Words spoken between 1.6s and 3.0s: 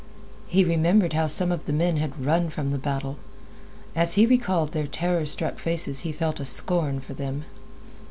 the men had run from the